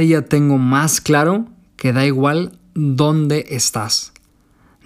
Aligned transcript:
día 0.00 0.24
tengo 0.24 0.58
más 0.58 1.00
claro 1.00 1.46
que 1.76 1.92
da 1.92 2.04
igual 2.04 2.58
dónde 2.74 3.46
estás. 3.50 4.12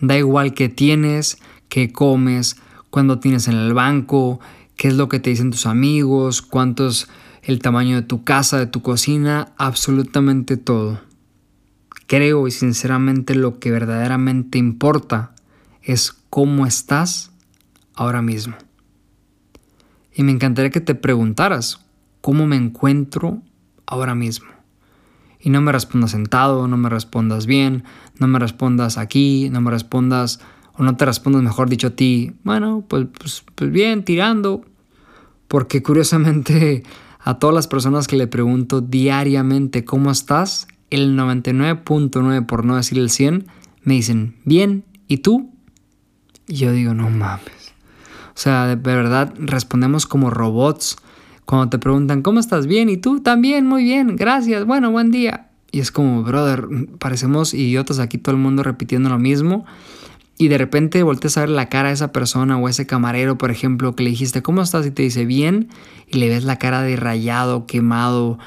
Da 0.01 0.19
igual 0.19 0.53
qué 0.53 0.69
tienes, 0.69 1.39
qué 1.69 1.91
comes, 1.91 2.57
cuándo 2.91 3.19
tienes 3.19 3.49
en 3.49 3.55
el 3.55 3.75
banco, 3.75 4.41
qué 4.77 4.89
es 4.89 4.95
lo 4.95 5.09
que 5.09 5.21
te 5.21 5.31
dicen 5.31 5.51
tus 5.51 5.67
amigos, 5.67 6.43
cuánto 6.43 6.89
es 6.89 7.09
el 7.43 7.59
tamaño 7.61 7.97
de 7.97 8.03
tu 8.03 8.25
casa, 8.25 8.59
de 8.59 8.67
tu 8.67 8.83
cocina, 8.83 9.53
absolutamente 9.57 10.57
todo. 10.57 11.01
Creo 12.07 12.47
y 12.47 12.51
sinceramente 12.51 13.35
lo 13.35 13.59
que 13.59 13.71
verdaderamente 13.71 14.59
importa 14.59 15.35
es 15.83 16.13
cómo 16.31 16.67
estás 16.67 17.33
ahora 17.95 18.23
mismo. 18.23 18.57
Y 20.15 20.23
me 20.23 20.33
encantaría 20.33 20.71
que 20.71 20.81
te 20.81 20.95
preguntaras 20.95 21.81
cómo 22.21 22.47
me 22.47 22.57
encuentro 22.57 23.43
ahora 23.87 24.15
mismo. 24.15 24.54
Y 25.45 25.51
no 25.51 25.61
me 25.61 25.73
respondas 25.73 26.13
sentado, 26.13 26.67
no 26.69 26.79
me 26.79 26.89
respondas 26.89 27.45
bien, 27.45 27.85
no 28.19 28.27
me 28.27 28.39
respondas 28.39 28.97
aquí, 28.97 29.51
no 29.51 29.61
me 29.61 29.71
respondas, 29.71 30.41
o 30.73 30.83
no 30.83 30.97
te 30.97 31.05
respondas 31.05 31.43
mejor 31.43 31.69
dicho 31.69 31.89
a 31.89 31.91
ti, 31.91 32.33
bueno, 32.45 32.83
pues, 32.89 33.07
pues, 33.19 33.45
pues 33.55 33.71
bien, 33.71 34.05
tirando. 34.05 34.65
Porque 35.47 35.83
curiosamente 35.83 36.83
a 37.21 37.39
todas 37.39 37.55
las 37.55 37.69
personas 37.69 38.09
que 38.09 38.17
le 38.17 38.27
pregunto 38.27 38.81
diariamente 38.81 39.85
cómo 39.85 40.11
estás, 40.11 40.67
el 40.89 41.15
99.9 41.15 42.47
por 42.47 42.65
no 42.65 42.77
decir 42.77 42.99
el 42.99 43.11
100 43.11 43.47
me 43.83 43.95
dicen, 43.95 44.37
bien, 44.47 44.85
¿y 45.09 45.19
tú? 45.19 45.53
Y 46.49 46.55
yo 46.55 46.73
digo, 46.73 46.95
no 46.95 47.11
mames. 47.11 47.75
O 48.29 48.39
sea, 48.39 48.67
de 48.67 48.77
verdad 48.77 49.35
respondemos 49.37 50.07
como 50.07 50.31
robots 50.31 50.97
cuando 51.47 51.69
te 51.69 51.79
preguntan, 51.79 52.23
¿cómo 52.23 52.41
estás? 52.41 52.67
Bien, 52.67 52.89
¿y 52.89 52.97
tú? 52.97 53.21
También, 53.21 53.67
muy 53.67 53.85
bien, 53.85 54.17
gracias, 54.17 54.65
bueno, 54.65 54.91
buen 54.91 55.11
día. 55.11 55.49
Y 55.71 55.81
es 55.81 55.91
como, 55.91 56.23
brother, 56.23 56.69
parecemos 56.99 57.53
idiotas 57.53 57.99
aquí 57.99 58.17
todo 58.17 58.35
el 58.35 58.41
mundo 58.41 58.63
repitiendo 58.63 59.09
lo 59.09 59.19
mismo. 59.19 59.65
Y 60.37 60.49
de 60.49 60.59
repente 60.59 61.03
volteas 61.03 61.37
a 61.37 61.41
ver 61.41 61.51
la 61.51 61.69
cara 61.69 61.89
de 61.89 61.95
esa 61.95 62.13
persona 62.13 62.59
o 62.59 62.69
ese 62.69 62.87
camarero, 62.87 63.39
por 63.39 63.51
ejemplo, 63.51 63.95
que 63.95 64.05
le 64.05 64.11
dijiste, 64.11 64.43
¿cómo 64.43 64.63
estás? 64.63 64.87
Y 64.87 64.91
te 64.91 65.03
dice, 65.03 65.25
bien. 65.25 65.69
Y 66.09 66.19
le 66.19 66.29
ves 66.29 66.45
la 66.45 66.59
cara 66.59 66.83
de 66.83 66.97
rayado, 66.97 67.67
quemado, 67.67 68.39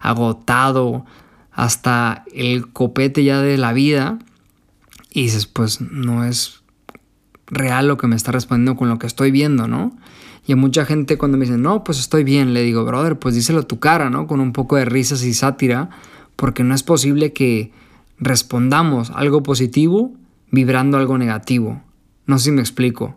agotado, 0.00 1.04
hasta 1.52 2.24
el 2.32 2.72
copete 2.72 3.22
ya 3.22 3.40
de 3.40 3.58
la 3.58 3.72
vida. 3.72 4.18
Y 5.12 5.22
dices, 5.22 5.46
pues 5.46 5.80
no 5.80 6.24
es 6.24 6.62
real 7.46 7.88
lo 7.88 7.96
que 7.96 8.06
me 8.06 8.16
está 8.16 8.32
respondiendo 8.32 8.76
con 8.76 8.88
lo 8.88 8.98
que 8.98 9.06
estoy 9.06 9.30
viendo, 9.30 9.68
¿no? 9.68 9.96
Y 10.46 10.52
a 10.52 10.56
mucha 10.56 10.84
gente 10.84 11.18
cuando 11.18 11.38
me 11.38 11.44
dicen, 11.44 11.62
no, 11.62 11.82
pues 11.82 11.98
estoy 11.98 12.22
bien, 12.22 12.54
le 12.54 12.62
digo, 12.62 12.84
brother, 12.84 13.18
pues 13.18 13.34
díselo 13.34 13.60
a 13.60 13.62
tu 13.64 13.80
cara, 13.80 14.10
¿no? 14.10 14.26
Con 14.26 14.40
un 14.40 14.52
poco 14.52 14.76
de 14.76 14.84
risas 14.84 15.24
y 15.24 15.34
sátira, 15.34 15.90
porque 16.36 16.62
no 16.62 16.74
es 16.74 16.82
posible 16.82 17.32
que 17.32 17.72
respondamos 18.18 19.10
algo 19.10 19.42
positivo 19.42 20.12
vibrando 20.50 20.98
algo 20.98 21.18
negativo. 21.18 21.82
No 22.26 22.38
sé 22.38 22.46
si 22.46 22.50
me 22.52 22.60
explico. 22.60 23.14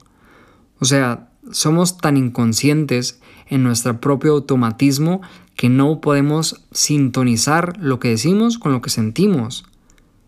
O 0.80 0.86
sea, 0.86 1.30
somos 1.52 1.98
tan 1.98 2.18
inconscientes 2.18 3.20
en 3.48 3.64
nuestro 3.64 4.00
propio 4.00 4.34
automatismo 4.34 5.22
que 5.56 5.70
no 5.70 6.02
podemos 6.02 6.66
sintonizar 6.72 7.78
lo 7.80 8.00
que 8.00 8.10
decimos 8.10 8.58
con 8.58 8.72
lo 8.72 8.82
que 8.82 8.90
sentimos. 8.90 9.66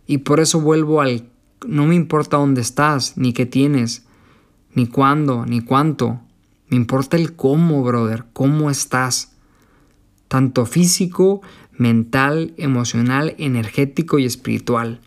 Y 0.06 0.20
por 0.20 0.40
eso 0.40 0.60
vuelvo 0.60 1.02
al 1.02 1.31
no 1.66 1.86
me 1.86 1.95
importa 1.95 2.38
dónde 2.38 2.62
estás, 2.62 3.17
ni 3.17 3.34
qué 3.34 3.45
tienes, 3.45 4.06
ni 4.73 4.88
cuándo, 4.88 5.45
ni 5.45 5.62
cuánto. 5.62 6.22
Me 6.70 6.78
importa 6.78 7.17
el 7.17 7.36
cómo, 7.36 7.84
brother, 7.84 8.26
cómo 8.34 8.70
estás. 8.70 9.33
Tanto 10.27 10.66
físico, 10.66 11.42
mental, 11.77 12.54
emocional, 12.58 13.36
energético 13.38 14.20
y 14.20 14.26
espiritual. 14.26 15.02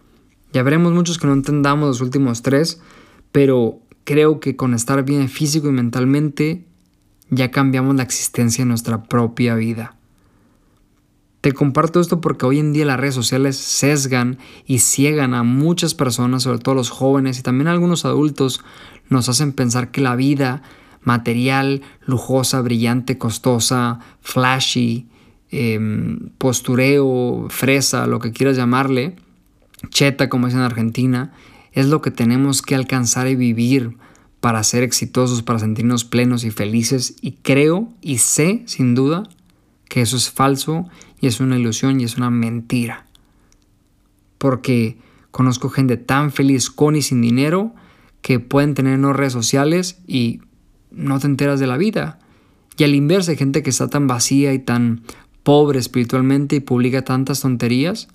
Ya 0.52 0.62
veremos 0.62 0.92
muchos 0.92 1.18
que 1.18 1.26
no 1.26 1.32
entendamos 1.32 1.88
los 1.88 2.00
últimos 2.00 2.42
tres, 2.42 2.80
pero 3.32 3.80
creo 4.04 4.38
que 4.40 4.56
con 4.56 4.74
estar 4.74 5.04
bien 5.04 5.28
físico 5.28 5.68
y 5.68 5.72
mentalmente 5.72 6.66
ya 7.30 7.50
cambiamos 7.50 7.96
la 7.96 8.02
existencia 8.02 8.64
de 8.64 8.68
nuestra 8.68 9.02
propia 9.04 9.54
vida. 9.54 9.96
Te 11.44 11.52
comparto 11.52 12.00
esto 12.00 12.22
porque 12.22 12.46
hoy 12.46 12.58
en 12.58 12.72
día 12.72 12.86
las 12.86 12.98
redes 12.98 13.14
sociales 13.14 13.58
sesgan 13.58 14.38
y 14.64 14.78
ciegan 14.78 15.34
a 15.34 15.42
muchas 15.42 15.92
personas, 15.92 16.44
sobre 16.44 16.58
todo 16.58 16.74
los 16.74 16.88
jóvenes 16.88 17.38
y 17.38 17.42
también 17.42 17.68
algunos 17.68 18.06
adultos, 18.06 18.62
nos 19.10 19.28
hacen 19.28 19.52
pensar 19.52 19.90
que 19.90 20.00
la 20.00 20.16
vida 20.16 20.62
material, 21.02 21.82
lujosa, 22.06 22.62
brillante, 22.62 23.18
costosa, 23.18 23.98
flashy, 24.22 25.06
em, 25.50 26.30
postureo, 26.38 27.48
fresa, 27.50 28.06
lo 28.06 28.20
que 28.20 28.32
quieras 28.32 28.56
llamarle, 28.56 29.14
cheta 29.90 30.30
como 30.30 30.46
es 30.46 30.54
en 30.54 30.60
Argentina, 30.60 31.34
es 31.72 31.88
lo 31.88 32.00
que 32.00 32.10
tenemos 32.10 32.62
que 32.62 32.74
alcanzar 32.74 33.28
y 33.28 33.34
vivir 33.34 33.98
para 34.40 34.64
ser 34.64 34.82
exitosos, 34.82 35.42
para 35.42 35.58
sentirnos 35.58 36.06
plenos 36.06 36.42
y 36.42 36.50
felices. 36.50 37.16
Y 37.20 37.32
creo 37.32 37.92
y 38.00 38.16
sé, 38.16 38.62
sin 38.64 38.94
duda, 38.94 39.24
que 39.94 40.00
eso 40.00 40.16
es 40.16 40.28
falso 40.28 40.88
y 41.20 41.28
es 41.28 41.38
una 41.38 41.56
ilusión 41.56 42.00
y 42.00 42.04
es 42.04 42.16
una 42.16 42.28
mentira. 42.28 43.06
Porque 44.38 44.98
conozco 45.30 45.70
gente 45.70 45.96
tan 45.96 46.32
feliz 46.32 46.68
con 46.68 46.96
y 46.96 47.02
sin 47.02 47.20
dinero 47.20 47.76
que 48.20 48.40
pueden 48.40 48.74
tener 48.74 48.98
no 48.98 49.12
redes 49.12 49.34
sociales 49.34 50.00
y 50.08 50.40
no 50.90 51.20
te 51.20 51.28
enteras 51.28 51.60
de 51.60 51.68
la 51.68 51.76
vida. 51.76 52.18
Y 52.76 52.82
al 52.82 52.92
inverso 52.92 53.30
hay 53.30 53.36
gente 53.36 53.62
que 53.62 53.70
está 53.70 53.86
tan 53.86 54.08
vacía 54.08 54.52
y 54.52 54.58
tan 54.58 55.04
pobre 55.44 55.78
espiritualmente 55.78 56.56
y 56.56 56.60
publica 56.60 57.04
tantas 57.04 57.42
tonterías. 57.42 58.08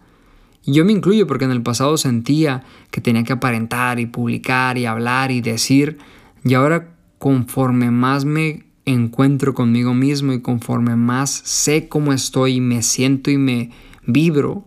Y 0.66 0.74
yo 0.74 0.84
me 0.84 0.92
incluyo 0.92 1.28
porque 1.28 1.46
en 1.46 1.52
el 1.52 1.64
pasado 1.64 1.96
sentía 1.96 2.64
que 2.92 3.00
tenía 3.00 3.24
que 3.24 3.32
aparentar 3.32 4.02
y 4.02 4.06
publicar 4.06 4.78
y 4.78 4.86
hablar 4.86 5.32
y 5.32 5.40
decir. 5.40 5.98
Y 6.44 6.56
ahora 6.56 6.90
conforme 7.20 7.90
más 7.90 8.26
me 8.26 8.69
encuentro 8.90 9.54
conmigo 9.54 9.94
mismo 9.94 10.34
y 10.34 10.42
conforme 10.42 10.96
más 10.96 11.30
sé 11.30 11.88
cómo 11.88 12.14
estoy 12.14 12.56
y 12.56 12.62
me 12.62 12.82
siento 12.82 13.32
y 13.32 13.38
me 13.38 13.72
vibro, 14.06 14.66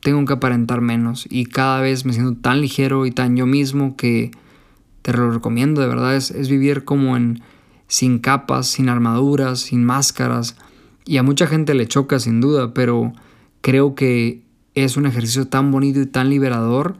tengo 0.00 0.24
que 0.24 0.32
aparentar 0.32 0.80
menos. 0.80 1.26
Y 1.30 1.46
cada 1.46 1.80
vez 1.80 2.04
me 2.04 2.12
siento 2.12 2.40
tan 2.40 2.60
ligero 2.60 3.06
y 3.06 3.10
tan 3.10 3.36
yo 3.36 3.46
mismo 3.46 3.96
que 3.96 4.30
te 5.02 5.12
lo 5.12 5.30
recomiendo, 5.30 5.80
de 5.80 5.88
verdad, 5.88 6.16
es, 6.16 6.30
es 6.30 6.48
vivir 6.48 6.84
como 6.84 7.16
en 7.16 7.42
sin 7.86 8.18
capas, 8.18 8.66
sin 8.66 8.88
armaduras, 8.88 9.60
sin 9.60 9.84
máscaras. 9.84 10.56
Y 11.04 11.16
a 11.16 11.22
mucha 11.22 11.46
gente 11.46 11.74
le 11.74 11.88
choca 11.88 12.18
sin 12.18 12.40
duda, 12.40 12.74
pero 12.74 13.12
creo 13.60 13.94
que 13.94 14.42
es 14.74 14.96
un 14.96 15.06
ejercicio 15.06 15.48
tan 15.48 15.70
bonito 15.70 16.00
y 16.00 16.06
tan 16.06 16.30
liberador 16.30 16.98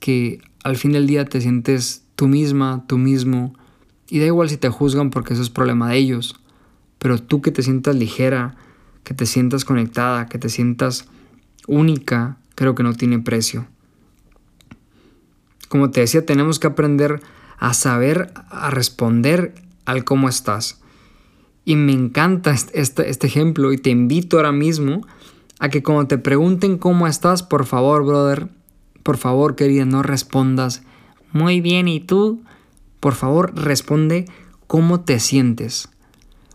que 0.00 0.40
al 0.64 0.76
fin 0.76 0.92
del 0.92 1.06
día 1.06 1.24
te 1.24 1.40
sientes 1.40 2.04
tú 2.16 2.28
misma, 2.28 2.84
tú 2.86 2.98
mismo 2.98 3.54
y 4.08 4.18
da 4.18 4.26
igual 4.26 4.48
si 4.48 4.56
te 4.56 4.68
juzgan 4.68 5.10
porque 5.10 5.34
eso 5.34 5.42
es 5.42 5.50
problema 5.50 5.90
de 5.90 5.98
ellos. 5.98 6.36
Pero 6.98 7.18
tú 7.20 7.42
que 7.42 7.52
te 7.52 7.62
sientas 7.62 7.94
ligera, 7.94 8.56
que 9.04 9.14
te 9.14 9.26
sientas 9.26 9.64
conectada, 9.64 10.26
que 10.26 10.38
te 10.38 10.48
sientas 10.48 11.08
única, 11.66 12.38
creo 12.54 12.74
que 12.74 12.82
no 12.82 12.94
tiene 12.94 13.18
precio. 13.18 13.66
Como 15.68 15.90
te 15.90 16.00
decía, 16.00 16.24
tenemos 16.24 16.58
que 16.58 16.66
aprender 16.66 17.20
a 17.58 17.74
saber, 17.74 18.32
a 18.50 18.70
responder 18.70 19.54
al 19.84 20.04
cómo 20.04 20.28
estás. 20.28 20.80
Y 21.64 21.76
me 21.76 21.92
encanta 21.92 22.52
este, 22.52 23.10
este, 23.10 23.26
ejemplo 23.26 23.72
y 23.72 23.78
te 23.78 23.90
invito 23.90 24.38
ahora 24.38 24.52
mismo 24.52 25.06
a 25.58 25.68
que 25.68 25.82
cuando 25.82 26.06
te 26.06 26.18
pregunten 26.18 26.78
cómo 26.78 27.06
estás, 27.06 27.42
por 27.42 27.66
favor, 27.66 28.04
brother, 28.04 28.48
por 29.02 29.18
favor, 29.18 29.54
querida, 29.54 29.84
no 29.84 30.02
respondas 30.02 30.82
muy 31.32 31.60
bien 31.60 31.88
y 31.88 32.00
tú, 32.00 32.42
por 33.00 33.14
favor, 33.14 33.54
responde 33.56 34.26
cómo 34.66 35.00
te 35.00 35.20
sientes. 35.20 35.88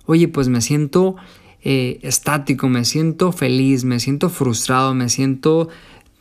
Oye, 0.05 0.27
pues 0.27 0.49
me 0.49 0.61
siento 0.61 1.15
eh, 1.61 1.99
estático, 2.03 2.67
me 2.67 2.83
siento 2.83 3.31
feliz, 3.31 3.85
me 3.85 3.99
siento 3.99 4.29
frustrado, 4.29 4.93
me 4.93 5.09
siento 5.09 5.69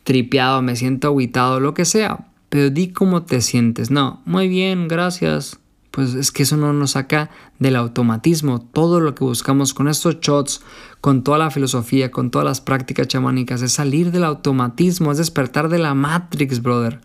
tripeado, 0.04 0.62
me 0.62 0.76
siento 0.76 1.08
aguitado, 1.08 1.60
lo 1.60 1.74
que 1.74 1.84
sea. 1.84 2.28
Pero 2.48 2.70
di 2.70 2.88
cómo 2.88 3.22
te 3.22 3.40
sientes. 3.40 3.90
No, 3.90 4.22
muy 4.24 4.48
bien, 4.48 4.88
gracias. 4.88 5.58
Pues 5.90 6.14
es 6.14 6.30
que 6.30 6.44
eso 6.44 6.56
no 6.56 6.72
nos 6.72 6.92
saca 6.92 7.30
del 7.58 7.76
automatismo. 7.76 8.60
Todo 8.60 9.00
lo 9.00 9.14
que 9.14 9.24
buscamos 9.24 9.74
con 9.74 9.88
estos 9.88 10.20
shots, 10.20 10.62
con 11.00 11.22
toda 11.22 11.38
la 11.38 11.50
filosofía, 11.50 12.10
con 12.10 12.30
todas 12.30 12.46
las 12.46 12.60
prácticas 12.60 13.08
chamánicas, 13.08 13.62
es 13.62 13.72
salir 13.72 14.10
del 14.10 14.24
automatismo, 14.24 15.12
es 15.12 15.18
despertar 15.18 15.68
de 15.68 15.78
la 15.78 15.94
Matrix, 15.94 16.62
brother. 16.62 17.00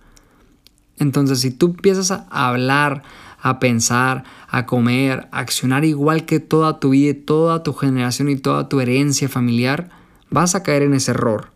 Entonces, 0.97 1.41
si 1.41 1.51
tú 1.51 1.67
empiezas 1.67 2.11
a 2.11 2.25
hablar, 2.29 3.03
a 3.39 3.59
pensar, 3.59 4.23
a 4.47 4.65
comer, 4.65 5.27
a 5.31 5.39
accionar 5.39 5.85
igual 5.85 6.25
que 6.25 6.39
toda 6.39 6.79
tu 6.79 6.89
vida, 6.89 7.15
toda 7.25 7.63
tu 7.63 7.73
generación 7.73 8.29
y 8.29 8.35
toda 8.35 8.67
tu 8.67 8.79
herencia 8.79 9.29
familiar, 9.29 9.89
vas 10.29 10.55
a 10.55 10.63
caer 10.63 10.83
en 10.83 10.93
ese 10.93 11.11
error. 11.11 11.51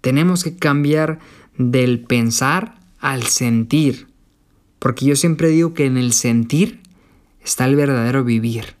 Tenemos 0.00 0.44
que 0.44 0.56
cambiar 0.56 1.18
del 1.58 2.00
pensar 2.00 2.76
al 3.00 3.24
sentir. 3.24 4.08
Porque 4.78 5.04
yo 5.04 5.14
siempre 5.14 5.48
digo 5.48 5.74
que 5.74 5.84
en 5.84 5.98
el 5.98 6.12
sentir 6.12 6.80
está 7.44 7.66
el 7.66 7.76
verdadero 7.76 8.24
vivir. 8.24 8.76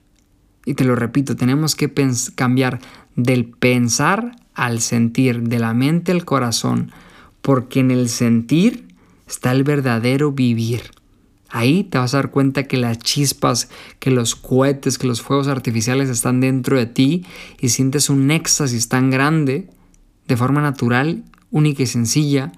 Y 0.64 0.74
te 0.74 0.84
lo 0.84 0.94
repito, 0.94 1.36
tenemos 1.36 1.74
que 1.74 1.92
cambiar 2.34 2.80
del 3.16 3.46
pensar 3.46 4.36
al 4.54 4.80
sentir, 4.80 5.42
de 5.42 5.58
la 5.58 5.74
mente 5.74 6.12
al 6.12 6.24
corazón, 6.24 6.92
porque 7.42 7.80
en 7.80 7.90
el 7.90 8.08
sentir 8.08 8.89
está 9.30 9.52
el 9.52 9.64
verdadero 9.64 10.32
vivir. 10.32 10.90
Ahí 11.48 11.84
te 11.84 11.98
vas 11.98 12.14
a 12.14 12.18
dar 12.18 12.30
cuenta 12.30 12.64
que 12.64 12.76
las 12.76 12.98
chispas, 12.98 13.70
que 13.98 14.10
los 14.10 14.36
cohetes, 14.36 14.98
que 14.98 15.06
los 15.06 15.22
fuegos 15.22 15.48
artificiales 15.48 16.08
están 16.08 16.40
dentro 16.40 16.76
de 16.76 16.86
ti 16.86 17.24
y 17.58 17.70
sientes 17.70 18.10
un 18.10 18.30
éxtasis 18.30 18.88
tan 18.88 19.10
grande, 19.10 19.68
de 20.28 20.36
forma 20.36 20.60
natural, 20.60 21.24
única 21.50 21.82
y 21.82 21.86
sencilla, 21.86 22.52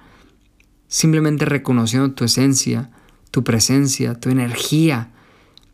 simplemente 0.89 1.47
reconociendo 1.47 2.13
tu 2.13 2.25
esencia, 2.25 2.91
tu 3.31 3.45
presencia, 3.45 4.15
tu 4.15 4.29
energía. 4.29 5.11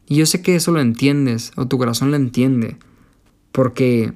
Y 0.06 0.17
yo 0.17 0.27
sé 0.27 0.43
que 0.43 0.55
eso 0.55 0.71
lo 0.71 0.81
entiendes, 0.81 1.50
o 1.56 1.67
tu 1.67 1.77
corazón 1.77 2.12
lo 2.12 2.17
entiende, 2.17 2.77
porque 3.50 4.12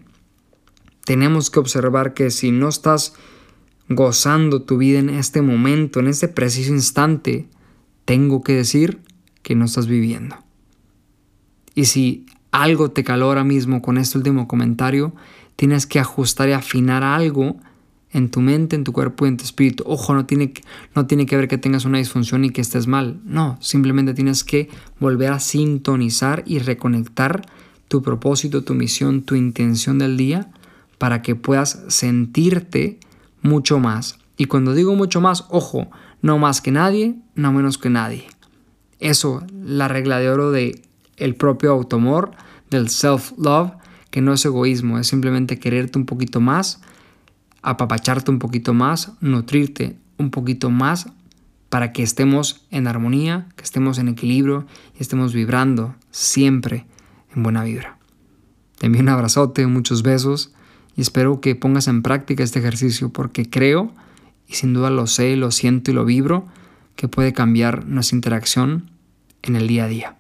tenemos 1.05 1.51
que 1.51 1.59
observar 1.59 2.15
que 2.15 2.31
si 2.31 2.53
no 2.53 2.69
estás 2.69 3.15
gozando 3.89 4.63
tu 4.63 4.79
vida 4.79 4.99
en 4.99 5.11
este 5.11 5.43
momento, 5.43 6.01
en 6.01 6.09
este 6.09 6.29
preciso 6.29 6.73
instante, 6.73 7.47
tengo 8.05 8.43
que 8.43 8.55
decir 8.55 9.01
que 9.43 9.55
no 9.55 9.65
estás 9.65 9.87
viviendo. 9.87 10.37
Y 11.75 11.87
si 11.87 12.27
algo 12.51 12.91
te 12.91 13.05
caló 13.05 13.27
ahora 13.27 13.45
mismo 13.45 13.83
con 13.83 13.99
este 13.99 14.19
último 14.19 14.47
comentario, 14.47 15.15
tienes 15.57 15.87
que 15.87 15.99
ajustar 15.99 16.49
y 16.49 16.53
afinar 16.53 17.03
algo 17.03 17.57
en 18.13 18.31
tu 18.31 18.41
mente, 18.41 18.77
en 18.77 18.85
tu 18.85 18.93
cuerpo 18.93 19.25
y 19.25 19.29
en 19.29 19.39
tu 19.39 19.45
espíritu. 19.45 19.85
Ojo, 19.87 20.15
no 20.15 20.27
tiene, 20.27 20.53
no 20.95 21.07
tiene 21.07 21.27
que 21.27 21.37
ver 21.37 21.49
que 21.49 21.59
tengas 21.59 21.85
una 21.85 21.99
disfunción 21.99 22.45
y 22.45 22.51
que 22.51 22.61
estés 22.61 22.87
mal. 22.87 23.21
No, 23.25 23.57
simplemente 23.61 24.15
tienes 24.15 24.45
que 24.45 24.69
volver 25.01 25.33
a 25.33 25.41
sintonizar 25.41 26.43
y 26.47 26.59
reconectar 26.59 27.43
tu 27.89 28.03
propósito, 28.03 28.65
tu 28.65 28.75
misión, 28.75 29.23
tu 29.23 29.35
intención 29.35 29.99
del 29.99 30.17
día 30.17 30.51
para 30.99 31.23
que 31.23 31.35
puedas 31.35 31.85
sentirte 31.89 33.01
mucho 33.43 33.79
más. 33.79 34.19
Y 34.37 34.47
cuando 34.47 34.75
digo 34.75 34.95
mucho 34.95 35.21
más, 35.21 35.45
ojo, 35.51 35.91
no 36.23 36.39
más 36.39 36.61
que 36.61 36.71
nadie, 36.71 37.17
no 37.35 37.53
menos 37.53 37.79
que 37.79 37.91
nadie. 37.91 38.27
Eso, 38.99 39.45
la 39.53 39.89
regla 39.89 40.19
de 40.19 40.31
oro 40.31 40.51
de 40.51 40.83
el 41.17 41.35
propio 41.35 41.73
automor, 41.73 42.33
del 42.71 42.89
self-love, 42.89 43.73
que 44.11 44.21
no 44.21 44.33
es 44.33 44.45
egoísmo, 44.45 44.99
es 44.99 45.07
simplemente 45.07 45.59
quererte 45.59 45.99
un 45.99 46.07
poquito 46.07 46.41
más, 46.41 46.81
apapacharte 47.63 48.31
un 48.31 48.39
poquito 48.39 48.75
más, 48.75 49.13
nutrirte 49.21 49.97
un 50.19 50.31
poquito 50.31 50.71
más 50.71 51.09
para 51.69 51.93
que 51.93 52.03
estemos 52.03 52.67
en 52.71 52.87
armonía, 52.87 53.49
que 53.57 53.65
estemos 53.65 53.99
en 53.99 54.09
equilibrio 54.09 54.67
y 54.99 55.03
estemos 55.03 55.33
vibrando 55.33 55.95
siempre 56.11 56.87
en 57.35 57.43
buena 57.43 57.65
vibra. 57.65 57.99
Te 58.79 58.87
envío 58.87 59.03
un 59.03 59.09
abrazote, 59.09 59.67
muchos 59.67 60.03
besos 60.03 60.53
y 60.97 61.01
espero 61.01 61.41
que 61.41 61.55
pongas 61.55 61.89
en 61.89 62.03
práctica 62.03 62.43
este 62.43 62.59
ejercicio 62.59 63.11
porque 63.11 63.49
creo, 63.49 63.93
y 64.47 64.55
sin 64.55 64.75
duda 64.75 64.91
lo 64.91 65.07
sé, 65.07 65.37
lo 65.37 65.51
siento 65.51 65.91
y 65.91 65.95
lo 65.95 66.05
vibro, 66.05 66.47
que 66.97 67.09
puede 67.09 67.33
cambiar 67.33 67.87
nuestra 67.87 68.17
interacción 68.17 68.91
en 69.43 69.57
el 69.57 69.67
día 69.67 69.85
a 69.85 69.89
día. 69.89 70.17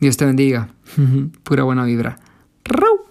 Dios 0.00 0.16
te 0.16 0.26
bendiga. 0.26 0.68
Pura 1.44 1.62
buena 1.62 1.84
vibra. 1.84 2.18
¡Rau! 2.64 3.03